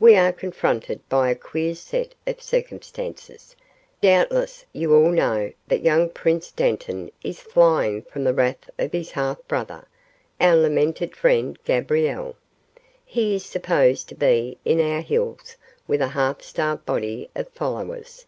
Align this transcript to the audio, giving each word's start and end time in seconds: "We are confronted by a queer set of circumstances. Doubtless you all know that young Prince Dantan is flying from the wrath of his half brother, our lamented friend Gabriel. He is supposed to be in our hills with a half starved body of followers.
"We 0.00 0.16
are 0.16 0.32
confronted 0.32 1.06
by 1.10 1.28
a 1.28 1.34
queer 1.34 1.74
set 1.74 2.14
of 2.26 2.40
circumstances. 2.40 3.54
Doubtless 4.00 4.64
you 4.72 4.94
all 4.94 5.10
know 5.10 5.52
that 5.68 5.82
young 5.84 6.08
Prince 6.08 6.50
Dantan 6.50 7.10
is 7.22 7.40
flying 7.40 8.00
from 8.00 8.24
the 8.24 8.32
wrath 8.32 8.70
of 8.78 8.92
his 8.92 9.10
half 9.10 9.36
brother, 9.46 9.86
our 10.40 10.56
lamented 10.56 11.14
friend 11.14 11.58
Gabriel. 11.66 12.36
He 13.04 13.34
is 13.34 13.44
supposed 13.44 14.08
to 14.08 14.14
be 14.14 14.56
in 14.64 14.80
our 14.80 15.02
hills 15.02 15.58
with 15.86 16.00
a 16.00 16.08
half 16.08 16.40
starved 16.40 16.86
body 16.86 17.28
of 17.34 17.46
followers. 17.50 18.24